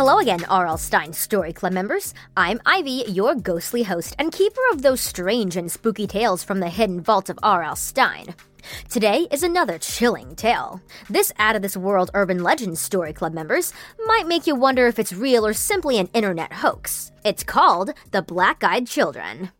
Hello 0.00 0.18
again, 0.18 0.46
R.L. 0.48 0.78
Stine 0.78 1.12
Story 1.12 1.52
Club 1.52 1.74
members. 1.74 2.14
I'm 2.34 2.58
Ivy, 2.64 3.04
your 3.06 3.34
ghostly 3.34 3.82
host 3.82 4.16
and 4.18 4.32
keeper 4.32 4.62
of 4.72 4.80
those 4.80 4.98
strange 5.02 5.58
and 5.58 5.70
spooky 5.70 6.06
tales 6.06 6.42
from 6.42 6.60
the 6.60 6.70
hidden 6.70 7.02
vault 7.02 7.28
of 7.28 7.38
R.L. 7.42 7.76
Stine. 7.76 8.34
Today 8.88 9.26
is 9.30 9.42
another 9.42 9.76
chilling 9.76 10.34
tale. 10.36 10.80
This 11.10 11.34
out 11.38 11.54
of 11.54 11.60
this 11.60 11.76
world 11.76 12.10
urban 12.14 12.42
legend 12.42 12.78
story 12.78 13.12
club 13.12 13.34
members 13.34 13.74
might 14.06 14.26
make 14.26 14.46
you 14.46 14.54
wonder 14.54 14.86
if 14.86 14.98
it's 14.98 15.12
real 15.12 15.46
or 15.46 15.52
simply 15.52 15.98
an 15.98 16.08
internet 16.14 16.54
hoax. 16.54 17.12
It's 17.22 17.44
called 17.44 17.92
The 18.10 18.22
Black 18.22 18.64
Eyed 18.64 18.86
Children. 18.86 19.50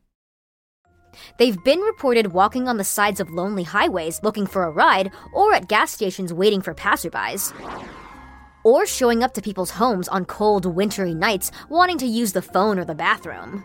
They've 1.39 1.63
been 1.65 1.81
reported 1.81 2.33
walking 2.33 2.67
on 2.67 2.79
the 2.79 2.83
sides 2.85 3.21
of 3.21 3.29
lonely 3.29 3.65
highways 3.65 4.23
looking 4.23 4.47
for 4.47 4.65
a 4.65 4.71
ride 4.71 5.11
or 5.35 5.53
at 5.53 5.69
gas 5.69 5.93
stations 5.93 6.33
waiting 6.33 6.63
for 6.63 6.73
passerbys 6.73 7.53
or 8.65 8.87
showing 8.87 9.23
up 9.23 9.35
to 9.35 9.43
people's 9.43 9.71
homes 9.71 10.09
on 10.09 10.25
cold, 10.25 10.67
wintry 10.67 11.15
nights 11.15 11.51
wanting 11.69 11.99
to 11.99 12.07
use 12.07 12.33
the 12.33 12.43
phone 12.43 12.79
or 12.79 12.85
the 12.85 12.95
bathroom. 12.95 13.65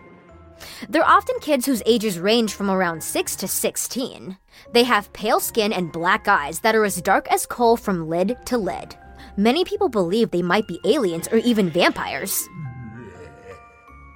They're 0.89 1.05
often 1.05 1.35
kids 1.39 1.65
whose 1.65 1.83
ages 1.85 2.19
range 2.19 2.53
from 2.53 2.69
around 2.69 3.03
6 3.03 3.35
to 3.37 3.47
16. 3.47 4.37
They 4.73 4.83
have 4.83 5.11
pale 5.13 5.39
skin 5.39 5.73
and 5.73 5.91
black 5.91 6.27
eyes 6.27 6.59
that 6.61 6.75
are 6.75 6.85
as 6.85 7.01
dark 7.01 7.27
as 7.31 7.45
coal 7.45 7.77
from 7.77 8.07
lid 8.07 8.37
to 8.45 8.57
lid. 8.57 8.95
Many 9.37 9.65
people 9.65 9.89
believe 9.89 10.31
they 10.31 10.41
might 10.41 10.67
be 10.67 10.79
aliens 10.85 11.27
or 11.31 11.37
even 11.37 11.69
vampires. 11.69 12.47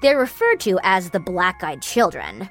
They're 0.01 0.17
referred 0.17 0.61
to 0.61 0.79
as 0.83 1.09
the 1.09 1.19
black 1.19 1.61
eyed 1.61 1.81
children. 1.81 2.49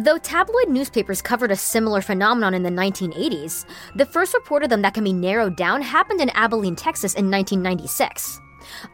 Though 0.00 0.18
tabloid 0.18 0.68
newspapers 0.68 1.20
covered 1.20 1.50
a 1.50 1.56
similar 1.56 2.00
phenomenon 2.00 2.54
in 2.54 2.62
the 2.62 2.70
1980s, 2.70 3.64
the 3.96 4.06
first 4.06 4.32
report 4.32 4.62
of 4.62 4.70
them 4.70 4.82
that 4.82 4.94
can 4.94 5.02
be 5.02 5.12
narrowed 5.12 5.56
down 5.56 5.82
happened 5.82 6.20
in 6.20 6.30
Abilene, 6.30 6.76
Texas 6.76 7.14
in 7.14 7.28
1996. 7.28 8.40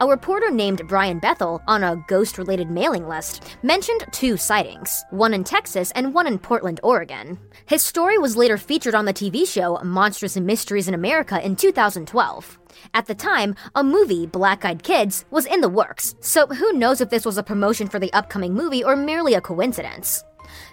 A 0.00 0.06
reporter 0.06 0.50
named 0.50 0.88
Brian 0.88 1.18
Bethel 1.18 1.60
on 1.66 1.84
a 1.84 2.02
ghost 2.08 2.38
related 2.38 2.70
mailing 2.70 3.06
list 3.06 3.58
mentioned 3.62 4.06
two 4.12 4.38
sightings, 4.38 5.04
one 5.10 5.34
in 5.34 5.44
Texas 5.44 5.92
and 5.94 6.14
one 6.14 6.26
in 6.26 6.38
Portland, 6.38 6.80
Oregon. 6.82 7.38
His 7.66 7.84
story 7.84 8.16
was 8.16 8.38
later 8.38 8.56
featured 8.56 8.94
on 8.94 9.04
the 9.04 9.12
TV 9.12 9.46
show 9.46 9.78
Monstrous 9.84 10.38
Mysteries 10.38 10.88
in 10.88 10.94
America 10.94 11.44
in 11.44 11.54
2012. 11.54 12.58
At 12.94 13.06
the 13.06 13.14
time, 13.14 13.56
a 13.74 13.84
movie, 13.84 14.26
Black 14.26 14.64
Eyed 14.64 14.82
Kids, 14.82 15.26
was 15.30 15.44
in 15.44 15.60
the 15.60 15.68
works, 15.68 16.14
so 16.20 16.46
who 16.46 16.72
knows 16.72 17.02
if 17.02 17.10
this 17.10 17.26
was 17.26 17.36
a 17.36 17.42
promotion 17.42 17.88
for 17.88 17.98
the 17.98 18.12
upcoming 18.14 18.54
movie 18.54 18.82
or 18.82 18.96
merely 18.96 19.34
a 19.34 19.40
coincidence. 19.42 20.24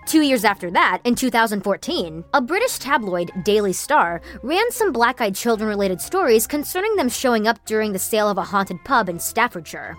Two 0.06 0.22
years 0.22 0.44
after 0.44 0.72
that, 0.72 1.02
in 1.04 1.16
2014, 1.16 2.24
a 2.34 2.42
British 2.42 2.78
tabloid, 2.80 3.32
Daily 3.44 3.74
Star, 3.74 4.22
ran 4.44 4.72
some 4.72 4.92
black 4.92 5.22
eyed 5.22 5.36
children 5.36 5.70
related 5.70 6.02
stories 6.02 6.48
concerning 6.48 6.96
them 6.96 7.10
showing 7.10 7.48
up 7.48 7.64
during 7.66 7.94
the 7.94 8.00
sale 8.00 8.30
of 8.30 8.38
a 8.38 8.44
haunted 8.44 8.84
pub 8.84 9.10
in 9.10 9.20
Staffordshire. 9.20 9.98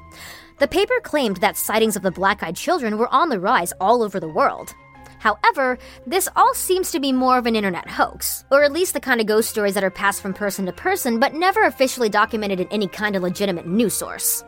The 0.59 0.69
paper 0.69 1.01
claimed 1.03 1.39
that 1.39 1.57
sightings 1.57 1.97
of 1.97 2.03
the 2.03 2.11
black 2.11 2.43
eyed 2.43 2.57
children 2.57 2.99
were 2.99 3.13
on 3.13 3.29
the 3.29 3.41
rise 3.41 3.73
all 3.81 4.03
over 4.03 4.21
the 4.21 4.29
world. 4.29 4.75
However, 5.19 5.79
this 6.05 6.29
all 6.35 6.53
seems 6.53 6.91
to 6.91 6.99
be 6.99 7.13
more 7.13 7.39
of 7.39 7.47
an 7.47 7.55
internet 7.55 7.89
hoax, 7.89 8.45
or 8.51 8.65
at 8.65 8.73
least 8.73 8.93
the 8.93 9.01
kind 9.01 9.21
of 9.21 9.29
ghost 9.29 9.51
stories 9.51 9.75
that 9.75 9.85
are 9.85 9.91
passed 9.91 10.21
from 10.21 10.35
person 10.35 10.67
to 10.67 10.73
person 10.73 11.21
but 11.21 11.35
never 11.35 11.63
officially 11.63 12.09
documented 12.09 12.59
in 12.59 12.67
any 12.69 12.89
kind 12.89 13.15
of 13.15 13.23
legitimate 13.23 13.67
news 13.67 13.95
source. 13.95 14.45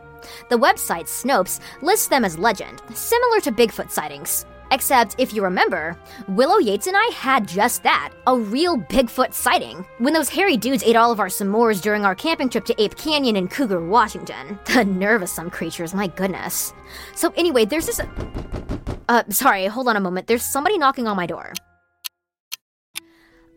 The 0.50 0.58
website 0.58 1.04
Snopes 1.04 1.60
lists 1.80 2.08
them 2.08 2.24
as 2.24 2.38
legend, 2.38 2.82
similar 2.92 3.40
to 3.40 3.52
Bigfoot 3.52 3.90
sightings. 3.90 4.44
Except, 4.70 5.14
if 5.18 5.32
you 5.32 5.42
remember, 5.42 5.96
Willow 6.28 6.58
Yates 6.58 6.86
and 6.86 6.96
I 6.96 7.10
had 7.14 7.46
just 7.46 7.82
that 7.82 8.12
a 8.26 8.36
real 8.36 8.78
Bigfoot 8.78 9.32
sighting 9.32 9.84
when 9.98 10.12
those 10.12 10.28
hairy 10.28 10.56
dudes 10.56 10.82
ate 10.82 10.96
all 10.96 11.12
of 11.12 11.20
our 11.20 11.28
s'mores 11.28 11.80
during 11.80 12.04
our 12.04 12.14
camping 12.14 12.48
trip 12.48 12.64
to 12.66 12.82
Ape 12.82 12.96
Canyon 12.96 13.36
in 13.36 13.48
Cougar, 13.48 13.86
Washington. 13.86 14.58
The 14.74 14.84
nerve 14.84 15.22
of 15.22 15.28
some 15.28 15.50
creatures, 15.50 15.94
my 15.94 16.08
goodness. 16.08 16.74
So, 17.14 17.32
anyway, 17.36 17.64
there's 17.64 17.86
this. 17.86 18.00
Uh, 19.08 19.22
sorry, 19.28 19.66
hold 19.66 19.86
on 19.86 19.96
a 19.96 20.00
moment. 20.00 20.26
There's 20.26 20.42
somebody 20.42 20.78
knocking 20.78 21.06
on 21.06 21.16
my 21.16 21.26
door. 21.26 21.52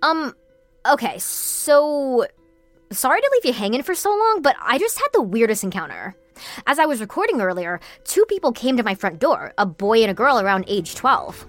Um, 0.03 0.33
okay, 0.87 1.17
so. 1.17 2.27
Sorry 2.91 3.19
to 3.19 3.29
leave 3.33 3.45
you 3.45 3.59
hanging 3.59 3.83
for 3.83 3.95
so 3.95 4.09
long, 4.09 4.41
but 4.41 4.55
I 4.61 4.77
just 4.77 4.97
had 4.97 5.07
the 5.11 5.21
weirdest 5.21 5.63
encounter. 5.63 6.15
As 6.65 6.79
I 6.79 6.85
was 6.85 7.01
recording 7.01 7.41
earlier, 7.41 7.79
two 8.03 8.25
people 8.25 8.51
came 8.51 8.77
to 8.77 8.83
my 8.83 8.95
front 8.95 9.19
door 9.19 9.53
a 9.57 9.65
boy 9.65 10.01
and 10.01 10.11
a 10.11 10.13
girl 10.13 10.39
around 10.39 10.65
age 10.67 10.95
12. 10.95 11.45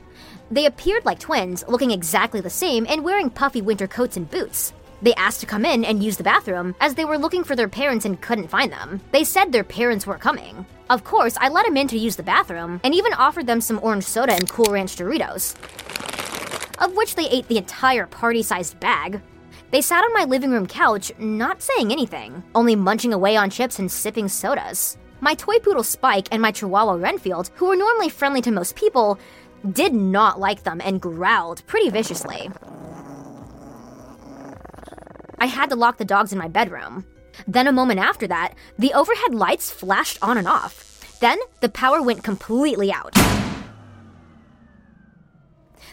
They 0.50 0.66
appeared 0.66 1.04
like 1.04 1.18
twins, 1.18 1.64
looking 1.68 1.90
exactly 1.90 2.40
the 2.40 2.50
same 2.50 2.86
and 2.88 3.04
wearing 3.04 3.30
puffy 3.30 3.60
winter 3.60 3.86
coats 3.86 4.16
and 4.16 4.30
boots. 4.30 4.72
They 5.00 5.14
asked 5.14 5.40
to 5.40 5.46
come 5.46 5.64
in 5.64 5.84
and 5.84 6.02
use 6.02 6.16
the 6.16 6.24
bathroom 6.24 6.74
as 6.80 6.94
they 6.94 7.04
were 7.04 7.18
looking 7.18 7.44
for 7.44 7.54
their 7.54 7.68
parents 7.68 8.04
and 8.04 8.20
couldn't 8.20 8.48
find 8.48 8.72
them. 8.72 9.00
They 9.12 9.24
said 9.24 9.52
their 9.52 9.64
parents 9.64 10.06
were 10.06 10.18
coming. 10.18 10.66
Of 10.90 11.04
course, 11.04 11.36
I 11.40 11.48
let 11.48 11.66
them 11.66 11.76
in 11.76 11.88
to 11.88 11.98
use 11.98 12.16
the 12.16 12.22
bathroom 12.22 12.80
and 12.82 12.94
even 12.94 13.12
offered 13.14 13.46
them 13.46 13.60
some 13.60 13.78
orange 13.82 14.04
soda 14.04 14.32
and 14.32 14.48
Cool 14.48 14.72
Ranch 14.72 14.96
Doritos, 14.96 15.54
of 16.82 16.96
which 16.96 17.14
they 17.14 17.28
ate 17.28 17.46
the 17.48 17.58
entire 17.58 18.06
party 18.06 18.42
sized 18.42 18.80
bag. 18.80 19.20
They 19.70 19.82
sat 19.82 20.02
on 20.02 20.14
my 20.14 20.24
living 20.24 20.50
room 20.50 20.66
couch, 20.66 21.12
not 21.18 21.60
saying 21.60 21.92
anything, 21.92 22.42
only 22.54 22.74
munching 22.74 23.12
away 23.12 23.36
on 23.36 23.50
chips 23.50 23.78
and 23.78 23.90
sipping 23.90 24.28
sodas. 24.28 24.96
My 25.20 25.34
toy 25.34 25.58
poodle 25.58 25.82
Spike 25.82 26.28
and 26.32 26.40
my 26.40 26.52
chihuahua 26.52 26.94
Renfield, 26.94 27.50
who 27.56 27.66
were 27.66 27.76
normally 27.76 28.08
friendly 28.08 28.40
to 28.42 28.50
most 28.50 28.76
people, 28.76 29.18
did 29.72 29.92
not 29.92 30.40
like 30.40 30.62
them 30.62 30.80
and 30.82 31.02
growled 31.02 31.66
pretty 31.66 31.90
viciously. 31.90 32.48
I 35.38 35.46
had 35.46 35.68
to 35.70 35.76
lock 35.76 35.98
the 35.98 36.04
dogs 36.04 36.32
in 36.32 36.38
my 36.38 36.48
bedroom. 36.48 37.04
Then, 37.46 37.66
a 37.66 37.72
moment 37.72 38.00
after 38.00 38.26
that, 38.26 38.54
the 38.78 38.94
overhead 38.94 39.34
lights 39.34 39.70
flashed 39.70 40.18
on 40.22 40.38
and 40.38 40.48
off. 40.48 41.18
Then, 41.20 41.38
the 41.60 41.68
power 41.68 42.02
went 42.02 42.24
completely 42.24 42.90
out. 42.90 43.14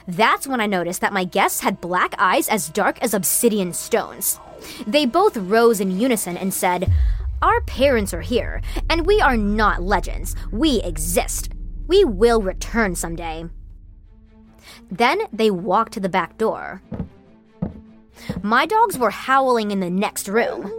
That's 0.07 0.47
when 0.47 0.61
I 0.61 0.67
noticed 0.67 1.01
that 1.01 1.13
my 1.13 1.23
guests 1.23 1.61
had 1.61 1.81
black 1.81 2.13
eyes 2.17 2.47
as 2.47 2.69
dark 2.69 3.01
as 3.01 3.13
obsidian 3.13 3.73
stones. 3.73 4.39
They 4.85 5.05
both 5.05 5.35
rose 5.35 5.79
in 5.79 5.99
unison 5.99 6.37
and 6.37 6.53
said, 6.53 6.91
Our 7.41 7.61
parents 7.61 8.13
are 8.13 8.21
here, 8.21 8.61
and 8.89 9.05
we 9.05 9.19
are 9.19 9.37
not 9.37 9.81
legends. 9.81 10.35
We 10.51 10.81
exist. 10.81 11.51
We 11.87 12.03
will 12.05 12.41
return 12.41 12.95
someday. 12.95 13.45
Then 14.91 15.21
they 15.33 15.51
walked 15.51 15.93
to 15.93 15.99
the 15.99 16.09
back 16.09 16.37
door. 16.37 16.81
My 18.41 18.65
dogs 18.65 18.97
were 18.97 19.11
howling 19.11 19.71
in 19.71 19.79
the 19.79 19.89
next 19.89 20.27
room. 20.27 20.71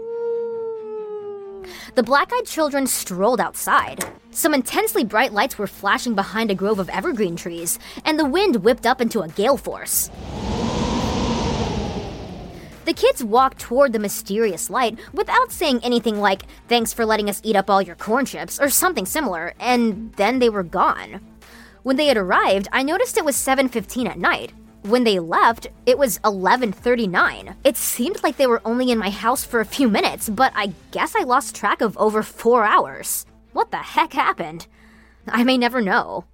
The 1.94 2.02
black 2.02 2.32
eyed 2.32 2.46
children 2.46 2.86
strolled 2.86 3.40
outside. 3.40 4.04
Some 4.30 4.54
intensely 4.54 5.04
bright 5.04 5.32
lights 5.32 5.58
were 5.58 5.66
flashing 5.66 6.14
behind 6.14 6.50
a 6.50 6.54
grove 6.54 6.78
of 6.78 6.88
evergreen 6.90 7.36
trees, 7.36 7.78
and 8.04 8.18
the 8.18 8.24
wind 8.24 8.56
whipped 8.56 8.86
up 8.86 9.00
into 9.00 9.22
a 9.22 9.28
gale 9.28 9.56
force. 9.56 10.10
The 12.84 12.92
kids 12.92 13.24
walked 13.24 13.58
toward 13.58 13.92
the 13.92 13.98
mysterious 13.98 14.70
light 14.70 14.98
without 15.12 15.50
saying 15.50 15.80
anything 15.82 16.20
like, 16.20 16.42
Thanks 16.68 16.92
for 16.92 17.04
letting 17.04 17.28
us 17.28 17.40
eat 17.42 17.56
up 17.56 17.68
all 17.68 17.82
your 17.82 17.96
corn 17.96 18.26
chips, 18.26 18.60
or 18.60 18.68
something 18.68 19.06
similar, 19.06 19.54
and 19.58 20.12
then 20.14 20.38
they 20.38 20.48
were 20.48 20.62
gone. 20.62 21.20
When 21.82 21.96
they 21.96 22.06
had 22.06 22.16
arrived, 22.16 22.68
I 22.72 22.82
noticed 22.82 23.16
it 23.16 23.24
was 23.24 23.36
7:15 23.36 24.08
at 24.08 24.18
night. 24.18 24.52
When 24.86 25.02
they 25.02 25.18
left, 25.18 25.66
it 25.84 25.98
was 25.98 26.20
11:39. 26.20 27.56
It 27.64 27.76
seemed 27.76 28.22
like 28.22 28.36
they 28.36 28.46
were 28.46 28.62
only 28.64 28.92
in 28.92 28.98
my 28.98 29.10
house 29.10 29.42
for 29.42 29.58
a 29.58 29.64
few 29.64 29.88
minutes, 29.88 30.28
but 30.28 30.52
I 30.54 30.74
guess 30.92 31.16
I 31.16 31.24
lost 31.24 31.56
track 31.56 31.80
of 31.80 31.98
over 31.98 32.22
4 32.22 32.62
hours. 32.62 33.26
What 33.52 33.72
the 33.72 33.78
heck 33.78 34.12
happened? 34.12 34.68
I 35.26 35.42
may 35.42 35.58
never 35.58 35.80
know. 35.80 36.26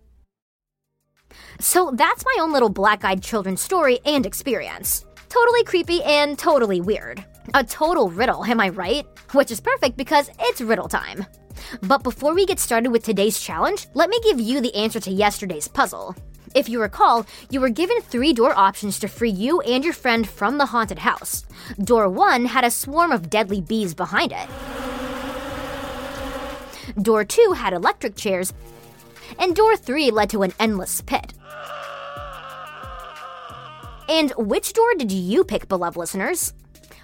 So 1.61 1.93
that's 1.95 2.27
my 2.27 2.43
own 2.43 2.53
little 2.53 2.69
black 2.69 3.07
eyed 3.07 3.23
children 3.23 3.57
story 3.57 4.01
and 4.05 4.27
experience. 4.27 5.07
Totally 5.31 5.65
creepy 5.65 6.03
and 6.03 6.39
totally 6.39 6.83
weird. 6.83 7.25
A 7.55 7.65
total 7.65 8.11
riddle, 8.11 8.45
am 8.45 8.61
I 8.61 8.69
right? 8.69 9.07
Which 9.33 9.51
is 9.51 9.63
perfect 9.63 9.97
because 9.97 10.29
it's 10.39 10.61
riddle 10.61 10.89
time. 10.89 11.25
But 11.81 12.03
before 12.03 12.35
we 12.35 12.45
get 12.45 12.61
started 12.61 12.93
with 12.93 13.03
today's 13.03 13.41
challenge, 13.41 13.89
let 13.95 14.11
me 14.11 14.21
give 14.23 14.39
you 14.39 14.61
the 14.61 14.75
answer 14.75 15.01
to 15.01 15.11
yesterday's 15.11 15.69
puzzle. 15.69 16.15
If 16.55 16.69
you 16.69 16.81
recall, 16.81 17.27
you 17.51 17.61
were 17.61 17.71
given 17.71 18.01
three 18.03 18.33
door 18.35 18.53
options 18.57 18.99
to 18.99 19.09
free 19.09 19.31
you 19.31 19.61
and 19.63 19.83
your 19.85 19.95
friend 19.95 20.29
from 20.29 20.59
the 20.59 20.67
haunted 20.67 20.99
house. 20.99 21.47
Door 21.83 22.11
1 22.11 22.45
had 22.47 22.65
a 22.65 22.71
swarm 22.71 23.11
of 23.11 23.31
deadly 23.31 23.61
bees 23.63 23.95
behind 23.95 24.33
it. 24.33 24.49
Door 27.01 27.25
2 27.25 27.53
had 27.57 27.73
electric 27.73 28.17
chairs, 28.17 28.53
and 29.39 29.57
door 29.57 29.77
3 29.77 30.11
led 30.11 30.29
to 30.31 30.43
an 30.43 30.53
endless 30.61 31.01
pit. 31.01 31.33
And 34.09 34.33
which 34.37 34.75
door 34.75 34.95
did 34.99 35.11
you 35.11 35.45
pick, 35.45 35.69
beloved 35.69 35.97
listeners? 35.97 36.53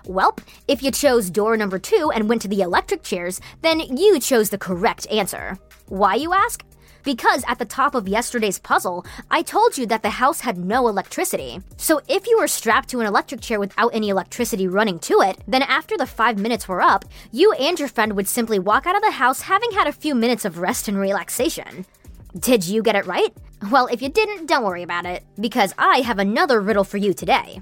Welp, 0.05 0.41
if 0.67 0.83
you 0.83 0.91
chose 0.91 1.31
door 1.31 1.57
number 1.57 1.79
2 1.79 2.11
and 2.15 2.29
went 2.29 2.43
to 2.43 2.49
the 2.49 2.61
electric 2.61 3.03
chairs, 3.03 3.41
then 3.63 3.81
you 3.81 4.21
chose 4.21 4.51
the 4.51 4.59
correct 4.59 5.07
answer. 5.11 5.59
Why, 5.87 6.17
you 6.17 6.35
ask? 6.35 6.65
Because 7.05 7.45
at 7.47 7.59
the 7.59 7.65
top 7.65 7.95
of 7.95 8.09
yesterday's 8.09 8.59
puzzle, 8.59 9.07
I 9.31 9.43
told 9.43 9.79
you 9.79 9.87
that 9.87 10.03
the 10.03 10.11
house 10.11 10.41
had 10.41 10.59
no 10.59 10.89
electricity. 10.89 11.61
So 11.77 12.01
if 12.09 12.27
you 12.27 12.39
were 12.39 12.49
strapped 12.49 12.89
to 12.91 13.01
an 13.01 13.07
electric 13.07 13.41
chair 13.41 13.61
without 13.61 13.95
any 13.95 14.09
electricity 14.09 14.69
running 14.69 14.99
to 15.01 15.21
it, 15.21 15.39
then 15.47 15.63
after 15.63 15.97
the 15.97 16.07
five 16.07 16.39
minutes 16.39 16.69
were 16.69 16.83
up, 16.83 17.05
you 17.33 17.53
and 17.53 17.79
your 17.79 17.89
friend 17.89 18.15
would 18.15 18.29
simply 18.29 18.59
walk 18.59 18.87
out 18.87 18.97
of 18.97 19.03
the 19.03 19.13
house 19.13 19.43
having 19.43 19.71
had 19.73 19.87
a 19.87 19.93
few 19.93 20.15
minutes 20.15 20.45
of 20.45 20.59
rest 20.59 20.89
and 20.89 20.99
relaxation. 20.99 21.87
Did 22.39 22.67
you 22.67 22.83
get 22.83 22.97
it 22.97 23.07
right? 23.07 23.33
Well, 23.71 23.87
if 23.87 24.03
you 24.03 24.09
didn't, 24.09 24.47
don't 24.47 24.65
worry 24.65 24.83
about 24.83 25.07
it, 25.07 25.25
because 25.41 25.75
I 25.79 25.99
have 26.01 26.19
another 26.19 26.61
riddle 26.61 26.85
for 26.85 26.97
you 26.99 27.13
today. 27.13 27.61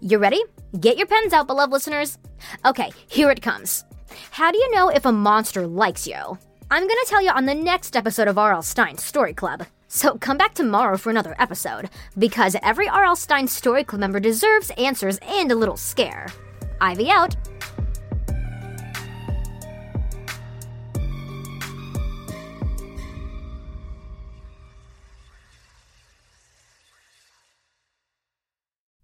You 0.00 0.18
ready? 0.18 0.42
Get 0.80 0.96
your 0.96 1.06
pens 1.06 1.32
out, 1.32 1.46
beloved 1.46 1.72
listeners. 1.72 2.18
Okay, 2.64 2.90
here 3.08 3.30
it 3.30 3.42
comes. 3.42 3.84
How 4.30 4.50
do 4.50 4.58
you 4.58 4.70
know 4.72 4.88
if 4.88 5.04
a 5.04 5.12
monster 5.12 5.66
likes 5.66 6.06
you? 6.06 6.38
I'm 6.68 6.82
gonna 6.82 7.00
tell 7.06 7.22
you 7.22 7.30
on 7.30 7.46
the 7.46 7.54
next 7.54 7.94
episode 7.94 8.26
of 8.26 8.38
R.L. 8.38 8.60
Stine's 8.60 9.04
Story 9.04 9.32
Club. 9.32 9.66
So 9.86 10.18
come 10.18 10.36
back 10.36 10.52
tomorrow 10.52 10.96
for 10.96 11.10
another 11.10 11.36
episode, 11.38 11.88
because 12.18 12.56
every 12.60 12.88
R.L. 12.88 13.14
Stine 13.14 13.46
Story 13.46 13.84
Club 13.84 14.00
member 14.00 14.18
deserves 14.18 14.70
answers 14.70 15.18
and 15.18 15.52
a 15.52 15.54
little 15.54 15.76
scare. 15.76 16.26
Ivy 16.80 17.08
out. 17.08 17.36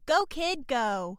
Go, 0.04 0.26
kid, 0.26 0.66
go. 0.66 1.18